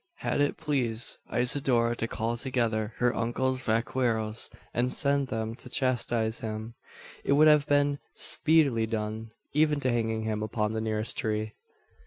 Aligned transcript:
Had 0.21 0.41
it 0.41 0.57
pleased 0.57 1.17
Isidora 1.31 1.95
to 1.97 2.07
call 2.07 2.35
together 2.35 2.95
her 2.97 3.15
uncle's 3.15 3.61
vaqueros, 3.61 4.49
and 4.73 4.91
send 4.91 5.27
them 5.27 5.53
to 5.53 5.69
chastise 5.69 6.39
him, 6.39 6.73
it 7.23 7.33
would 7.33 7.47
have 7.47 7.67
been 7.67 7.99
speedily 8.15 8.87
done 8.87 9.29
even 9.53 9.79
to 9.81 9.91
hanging 9.91 10.23
him 10.23 10.41
upon 10.41 10.73
the 10.73 10.81
nearest 10.81 11.19
tree! 11.19 11.53